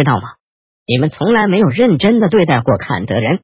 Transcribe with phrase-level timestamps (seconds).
[0.00, 0.22] 知道吗？
[0.86, 3.42] 你们从来没有认真的对待过坎德人。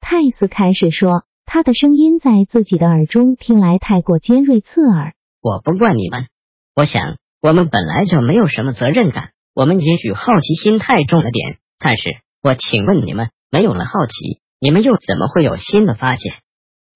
[0.00, 5.14] 泰斯开始说，他的声音在自己的耳中听来太过尖锐刺耳。
[5.40, 6.26] 我不怪你们，
[6.74, 11.58] 我想我们本来就没有什么责任感，我们也许好奇心太重了点。
[11.78, 12.10] 但是
[12.42, 16.34] 我请问你们，没有了好奇，你们又怎么会有新的发现？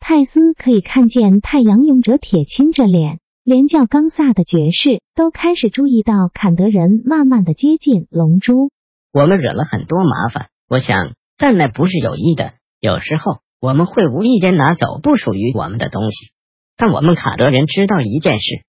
[0.00, 3.20] 泰斯可以看见太阳勇者铁青着脸。
[3.46, 8.72] 连叫冈萨的爵士都开始注意到坎德人慢慢的接近龙珠。
[9.18, 12.52] 我们惹了很多麻烦，我想，但那不是有意的。
[12.80, 16.32] 有时候我们会无意间拿走不属于我们的东西。
[16.76, 18.66] 但我们卡德人知道一件事：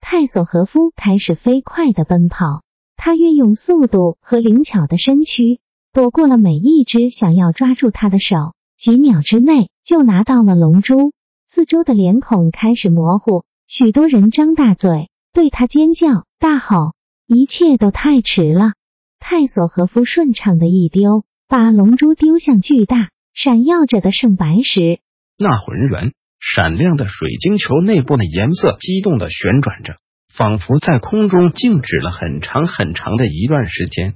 [0.00, 2.62] 泰索和夫开始飞快的奔跑，
[2.96, 5.58] 他运用速度和灵巧的身躯，
[5.92, 8.36] 躲过了每一只想要抓住他的手，
[8.76, 11.10] 几秒之内就拿到了龙珠。
[11.48, 16.92] 四周的脸孔开始模糊，许多人张大嘴对他尖叫大吼，
[17.26, 18.74] 一切都太迟了。
[19.20, 25.00] 泰索和夫顺畅的一丢，把龙珠丢向巨大、闪耀着的圣白石。
[25.38, 29.96] 那浑圆、闪亮的水晶球内部的颜色激动的旋转着，
[30.34, 34.14] 仿佛在空中静止了很长很长的一段时间。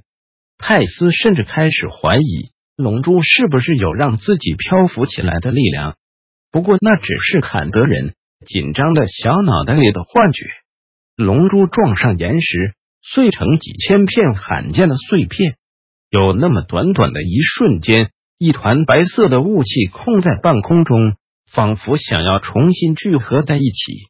[0.57, 5.95] 泰斯甚至开始怀疑，龙珠是不是有让自己漂浮起来的力量？
[6.51, 8.15] 不过那只是坎德人
[8.45, 10.45] 紧张的小脑袋里的幻觉。
[11.15, 12.73] 龙珠撞上岩石。
[13.03, 15.57] 碎成几千片罕见的碎片，
[16.09, 20.97] 有那么短短的一瞬间，一团白色的雾气空在半空中，
[21.51, 24.07] 仿佛想要重新聚合在一起。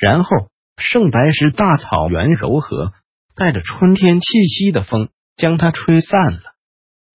[0.00, 0.30] 然后，
[0.76, 2.92] 圣白石大草原柔和、
[3.36, 6.40] 带着春天气息的风将它吹散了。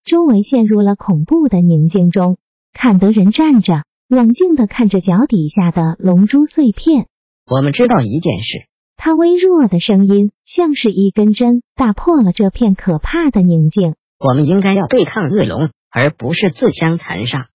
[0.06, 2.38] 周围陷入了恐怖的宁静中，
[2.72, 7.08] 坎德人站着，冷静的看着脚底下的龙珠碎片。
[7.46, 8.69] 我们知道一件事。
[9.02, 13.96] 他微弱的声音像是一根针，打破了这片可怕的宁静。
[14.20, 17.48] 我们应该要对抗恶龙，而不是自相残杀。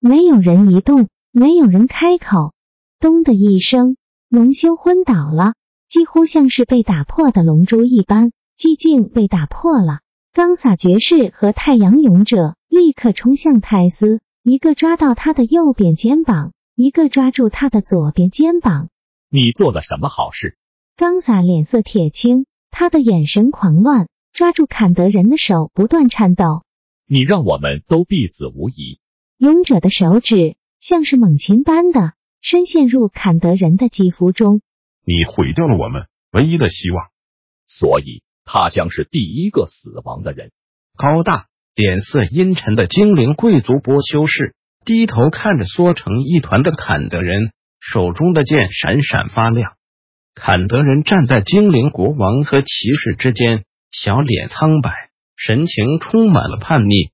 [0.00, 2.54] 没有人移动，没有人开口。
[2.98, 3.98] 咚的一声，
[4.30, 5.52] 龙修昏倒了，
[5.86, 8.32] 几乎像是被打破的龙珠一般。
[8.56, 9.98] 寂静被打破了。
[10.32, 18.88] 冈萨爵士和太阳勇者立刻冲向泰斯，一个抓到他的右边肩膀，一个抓住他的左边肩膀。
[19.28, 20.56] 你做了什么好事？
[20.98, 26.62] 冈萨脸色铁青，他的眼神狂乱，抓住坎德人的手不断颤抖。
[27.06, 28.98] 你让我们都必死无疑。
[29.36, 34.62] 勇者的手指像是猛禽般的深陷入坎德人的肌肤中。
[35.04, 37.08] 你毁掉了我们唯一的希望，
[37.66, 40.50] 所以他将是第一个死亡的人。
[40.96, 44.54] 高大、脸色阴沉的精灵贵族波修士
[44.86, 49.75] 低头看着缩成一团的坎德人，手中的剑闪闪发亮。
[50.38, 54.92] 坎德人站在精灵国王和骑士之间，小脸苍白，
[55.34, 57.10] 神情充满了叛逆。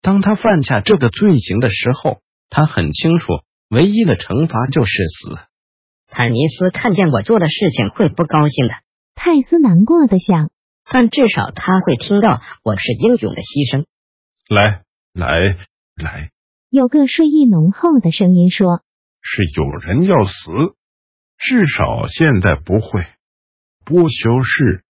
[0.00, 3.26] 当他犯下这个罪行的时候，他很清楚，
[3.68, 5.38] 唯一的惩罚就是死。
[6.08, 8.72] 坦尼斯看见我做的事情会不高兴的。
[9.14, 10.50] 泰斯难过的想，
[10.90, 13.84] 但至少他会听到我是英勇的牺牲。
[14.48, 14.82] 来
[15.12, 15.58] 来
[15.94, 16.30] 来，
[16.70, 18.80] 有个睡意浓厚的声音说
[19.20, 20.74] ：“是有人要死。”
[21.42, 23.04] 至少现在不会。
[23.84, 24.84] 波修士，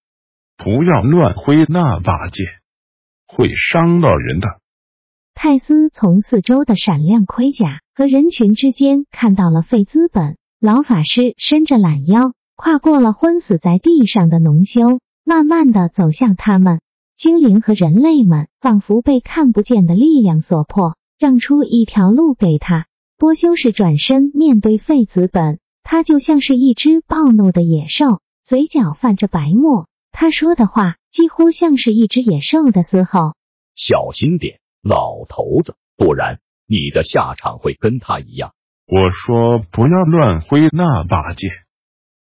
[0.58, 2.44] 不要乱挥那把剑，
[3.26, 4.60] 会伤到人的。
[5.34, 16.80] 泰斯从四周的闪亮盔甲和人群之间看到了费兹本老法师伸着懒腰，跨过了昏死在地上的农修，慢慢的走向他们。
[17.16, 22.86] 精灵和人类们仿佛被看不见的力量所迫，让出一条路给他。
[23.16, 25.58] 波修士转身面对费兹本。
[25.82, 29.88] 他就像是一只暴怒的野兽，嘴角泛着白沫。
[30.10, 33.34] 他说的话几乎像是一只野兽的嘶吼
[33.74, 38.52] ：“小心点，老头子，不然你的下场会跟他一样。”
[38.86, 41.50] 我说：“不要乱挥那把剑。”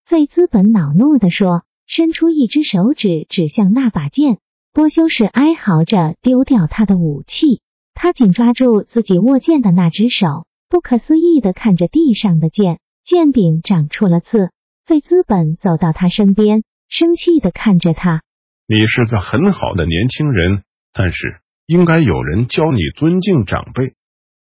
[0.04, 4.38] 费兹本恼怒的说，伸出一只手指指向那把剑。
[4.72, 7.62] 波修士哀嚎着丢掉他的武器，
[7.94, 12.78] 他紧抓住自己握剑的那只手，不可思议的看着地上的剑。
[13.08, 14.50] 剑柄长出了刺，
[14.84, 18.20] 费兹本走到他身边，生气的看着他。
[18.66, 20.62] 你是个很好的年轻人，
[20.92, 23.94] 但是应该有人教你尊敬长辈。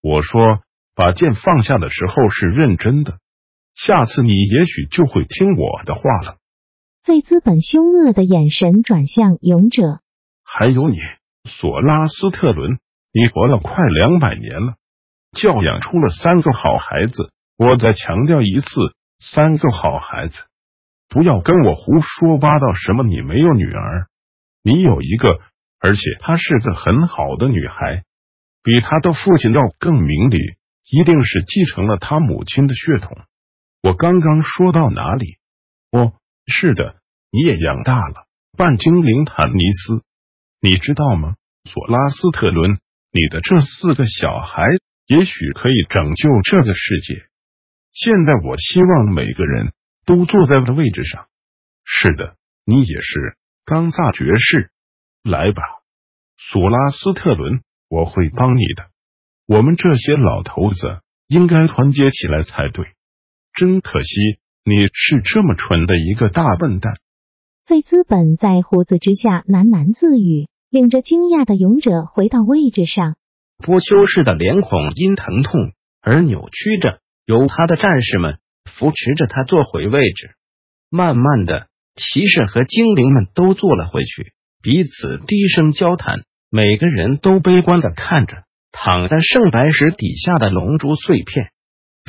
[0.02, 0.62] 我说
[0.96, 3.18] 把剑放下的时候是认真的，
[3.76, 6.38] 下次你也许就会听我的话了。
[7.04, 10.00] 费兹本凶恶的眼神转向勇者，
[10.46, 11.00] 还有你，
[11.50, 12.80] 索拉斯特伦，
[13.12, 14.76] 你活了快两百年了，
[15.34, 17.33] 教养出了三个好孩子。
[17.58, 18.68] 我再强调一次，
[19.20, 20.36] 三个好孩子，
[21.08, 24.08] 不要跟我胡说八道什么你没有女儿。
[24.64, 25.40] 你有一个，
[25.80, 28.04] 而且她是个很好的女孩，
[28.64, 30.38] 比她的父亲要更明理，
[30.90, 33.18] 一定是继承了他母亲的血统。
[33.82, 35.38] 我刚刚说到哪里？
[35.92, 36.14] 哦，
[36.48, 36.96] 是的，
[37.32, 38.26] 你也养大了
[38.58, 40.04] 半精灵坦尼斯，
[40.62, 41.36] 你知道吗？
[41.66, 42.80] 索拉斯特伦，
[43.12, 44.64] 你的这四个小孩
[45.08, 47.26] 也许可以拯救这个世界。
[47.94, 49.72] 现在我希望每个人
[50.06, 51.28] 都坐在的位置上。
[51.86, 52.36] 是的，
[52.66, 53.38] 你也是。
[53.66, 54.72] 冈萨爵士，
[55.24, 55.62] 来吧，
[56.38, 58.90] 索拉斯特伦，我会帮你的。
[59.46, 62.88] 我们这些老头子应该团结起来才对。
[63.54, 66.96] 真可惜，你是这么蠢的一个大笨蛋。
[67.66, 73.16] 费兹本在胡子之下喃喃自语，领着惊讶的勇者回到位置上。
[73.60, 80.32] 波修士的脸孔因疼痛而扭曲着，由他的战士们扶持着他坐回位置。
[80.90, 81.68] 慢慢的。
[81.96, 84.34] 骑士和精灵们都坐了回去，
[84.64, 86.24] 彼此低声交谈。
[86.50, 91.52] 每个人都悲观的看着躺在圣白石底下的龙珠碎片。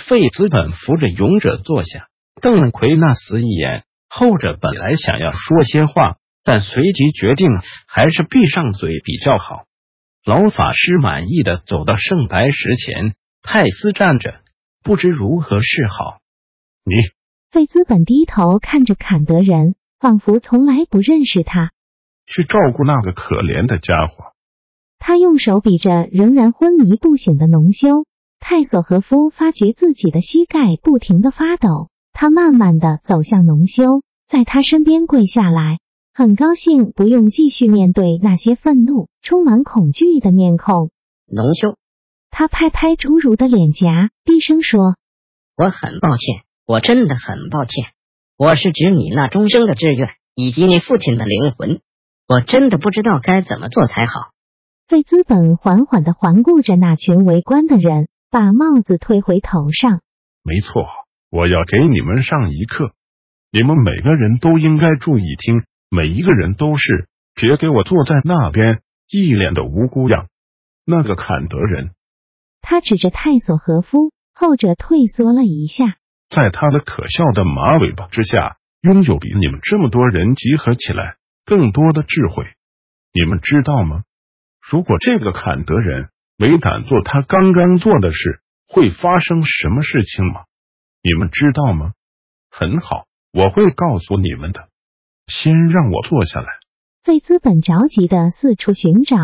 [0.07, 2.07] 费兹本扶着勇者坐下，
[2.41, 3.85] 瞪了奎纳斯一眼。
[4.09, 7.51] 后者本来想要说些话，但随即决定
[7.87, 9.65] 还是闭上嘴比较好。
[10.25, 14.41] 老法师满意的走到圣白石前，泰斯站着，
[14.85, 16.21] 不知如何是好。
[16.85, 16.93] 你。
[17.51, 21.73] 费兹本低头看着坎德人，仿佛从来不认识他。
[22.27, 24.33] 去照顾那个可怜的家伙。
[24.99, 28.05] 他用手比着仍然昏迷不醒的农修
[28.41, 31.89] 泰索和夫，发觉自己的膝盖不停的发抖。
[32.13, 35.79] 他慢慢的走向农修，在他身边跪下来，
[36.13, 40.91] 很高兴不用继续面对那些愤怒、充满恐惧的面孔。
[41.27, 41.77] 农修，
[42.37, 44.97] 他拍拍侏儒的脸颊，低声说
[45.57, 47.93] ：“我很抱歉。”我真的很抱歉，
[48.37, 51.81] 我是指你那终生的志愿以及你父亲的灵魂，
[52.27, 54.33] 我真的不知道该怎么做才好。
[54.89, 60.01] 费兹本缓缓的环顾着那群围观的人，把帽子推回头上。
[60.43, 60.87] 没错，
[61.31, 62.93] 我要给你们上一课，
[63.53, 70.29] 你们每个人都应该注意听，每一个人都是，别给我坐在那边一脸的无辜样。
[70.87, 71.91] 那个坎德人，
[72.65, 75.97] 他指着泰索和夫，后者退缩了一下。
[76.31, 82.45] 在他的可笑的马尾巴之下，拥有比你们这么多人集合起来更多的智慧。
[83.13, 84.03] 你们知道吗？
[84.61, 86.09] 如果这个坎德人
[86.39, 90.45] 没敢做他刚刚做的事，会发生什么事情吗？
[91.03, 91.93] 你们知道吗？
[92.51, 94.69] 很好，我会告诉你们的。
[95.27, 96.47] 先让我坐下来。
[97.03, 99.17] 费兹本着急的四处寻找。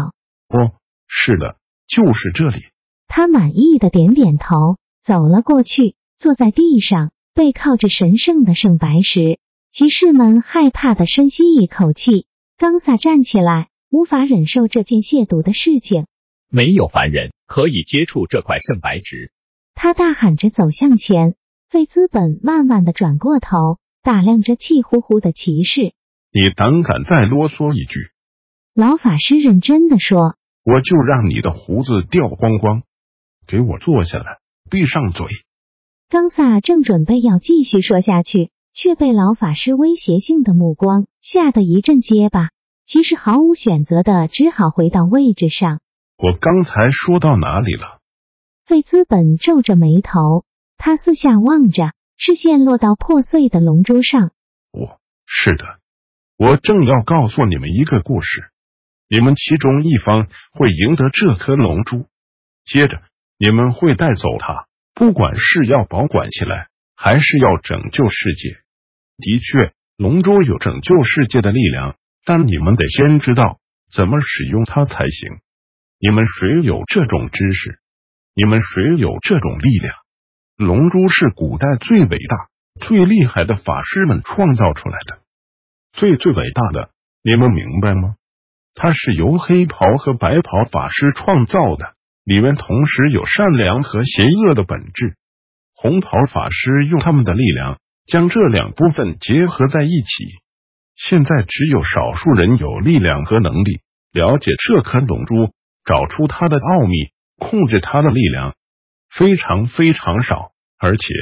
[0.48, 0.76] 哦，
[1.08, 1.56] 是的，
[1.88, 2.69] 就是这里。
[3.12, 5.96] 他满意的点点头，走了过去。
[6.16, 12.26] 坐在地上，背靠着神圣的圣白石，骑士们害怕的深吸一口气。
[12.56, 16.06] 冈萨站起来，无法忍受这件亵渎的事情。
[16.48, 19.32] 没有凡人可以接触这块圣白石。
[19.74, 21.34] 他大喊着走向前。
[21.68, 25.94] 费兹本慢慢的转过头，打量着气呼呼的骑士。
[26.32, 28.10] 你胆敢再啰嗦一句？
[28.72, 32.82] 老法师认真的说：“我就让你的胡子掉光光。
[33.50, 34.38] 给我坐下来，
[34.70, 35.26] 闭上嘴。”
[36.08, 42.50] 冈萨正准备要继续说下去，却被老法师威胁性的目光吓得一阵结巴。
[42.84, 45.80] 其实毫无选择的，只好回到位置上。
[46.16, 48.00] 我刚才说到哪里了？
[48.66, 50.44] 费兹本皱着眉头，
[50.76, 54.32] 他四下望着，视线落到破碎的龙珠上。
[54.72, 55.64] 我是的，
[56.36, 58.50] 我正要告诉你们一个故事。
[59.08, 62.06] 你们其中一方会赢得这颗龙珠，
[62.64, 63.02] 接着
[63.40, 64.66] 你们会带走它。
[64.92, 68.58] 不管是要保管起来，还是要拯救世界，
[69.16, 73.58] 的确，龙珠有拯救世界的力量，但你们得先知道
[73.90, 75.38] 怎么使用它才行。
[75.98, 77.78] 你们谁有这种知识？
[78.34, 79.94] 你们谁有这种力量？
[80.58, 85.20] 龙珠是古代最伟大、最厉害的法师们创造出来的，
[85.92, 86.90] 最最伟大的，
[87.22, 88.16] 你们明白吗？
[88.74, 91.94] 它是由黑袍和白袍法师创造的。
[92.30, 95.16] 里面同时有善良和邪恶的本质。
[95.74, 100.38] 红袍法师用他们的力量将这两部分结合在一起，
[100.94, 103.80] 现在只有少数人有力量和能力
[104.12, 105.34] 了解这颗龙珠，
[105.84, 108.54] 找出它的奥秘，控制它的力量，
[109.10, 110.52] 非常非常少。
[110.78, 111.12] 而且，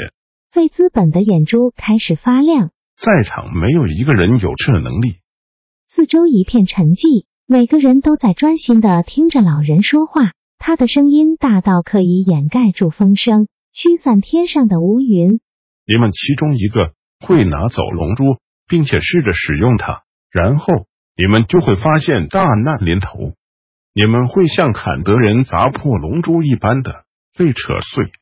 [0.53, 2.69] 费兹本的眼珠开始发亮。
[3.01, 5.21] 在场没有一个人有这能力。
[5.87, 10.33] 四周一片沉寂，每个人都在专心的听着老人说话。
[10.59, 15.41] 他的声音大到可以掩盖住风声，驱散天上的乌云。
[15.87, 18.25] 你们其中一个会拿走龙珠，
[18.67, 20.67] 并且试着使用它，然后
[21.17, 23.35] 你们就会发现大难临头。
[23.95, 27.05] 你们会像坎德人砸破龙珠一般的
[27.37, 28.13] 被扯碎。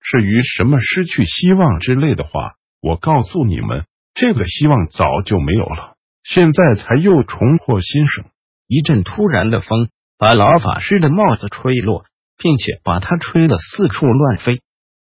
[0.00, 3.84] 至于什么失去希望之类的话，我告诉你们。
[4.12, 8.24] 这个希望早就没有了，现在才又重获新生。
[8.66, 9.88] 一阵突然的风
[10.20, 12.04] 把老法师的帽子吹落，
[12.36, 14.60] 并且把他吹得四处乱飞。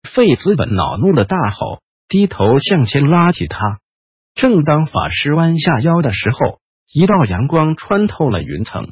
[0.03, 3.79] 费兹本恼怒的大吼，低头向前拉起他。
[4.35, 6.59] 正当法师弯下腰的时候，
[6.91, 8.91] 一道阳光穿透了云层，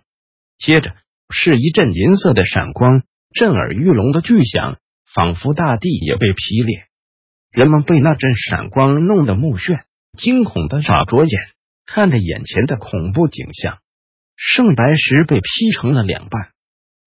[0.57, 0.93] 接着
[1.29, 3.03] 是一阵银色的闪光，
[3.33, 4.77] 震耳欲聋的巨响，
[5.13, 6.85] 仿佛大地也被劈裂。
[7.51, 9.83] 人们被那阵闪光弄得目眩。
[10.17, 11.41] 惊恐的眨着眼，
[11.85, 13.79] 看着眼前的恐怖景象。
[14.35, 16.49] 圣白石被劈成了两半，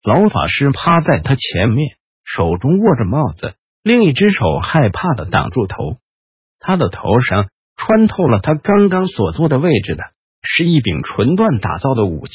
[0.03, 5.99] 老法师趴在他前面，手中握着帽子，另一只手害怕的挡住头。
[6.59, 10.05] 他的头上穿透了他刚刚所坐的位置的，
[10.43, 12.33] 是一柄纯锻打造的武器。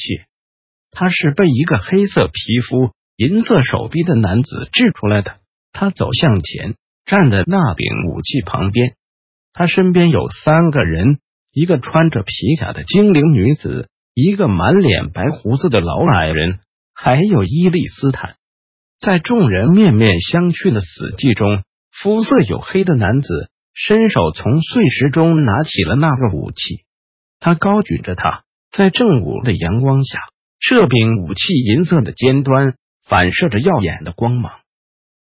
[0.90, 5.36] 他是被一个黑色皮肤、银色手臂的男子制出来的。
[5.72, 8.94] 他走向前，站在那柄武器旁边。
[9.52, 11.18] 他身边有三个人，
[11.52, 16.60] 一个穿着皮甲的精灵女子，一个满脸白胡子的老矮人，
[16.94, 18.36] 还有伊利斯坦。
[19.00, 26.84] 在众人面面相觑的死寂中，肤色黝黑的男子伸手从碎石中拿起了那个武器，
[27.40, 30.20] 他高举着它，在正午的阳光下，
[30.60, 34.60] 这柄武器银色的尖端反射着耀眼的光芒。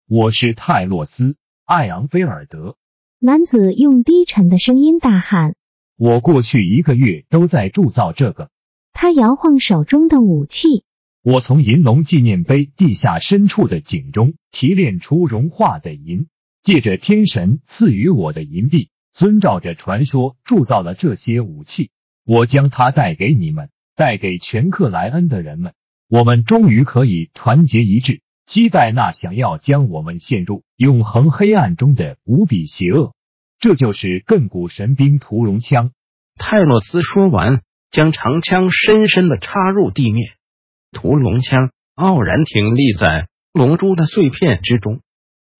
[0.09, 1.23] 我是泰洛斯·
[1.65, 2.75] 艾昂菲尔德。
[3.19, 5.55] 男子用低沉的声音大喊
[5.97, 8.49] ：“我过去一个月都在铸造这个。”
[8.93, 10.83] 他摇晃手中的武器。
[11.23, 16.27] 我从银龙纪念碑地下深处的井中提炼出融化的银，
[16.63, 21.91] 借着天神赐予我的银币，遵照着传说铸造了这些武器。
[22.25, 25.73] 我将它带给你们，带给全克莱恩的人们。
[26.09, 28.21] 我们终于可以团结一致。
[28.45, 33.13] 击败那想要将我们陷入永恒黑暗中的无比邪恶，
[33.59, 35.91] 这就是亘古神兵屠龙枪。
[36.35, 40.31] 泰洛斯说完，将长枪深深的插入地面，
[40.91, 45.01] 屠龙枪傲然挺立在龙珠的碎片之中。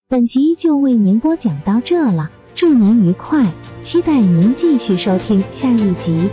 [0.08, 6.30] 本集就为您播讲到这了，祝您愉快，期待您继续收听下一集。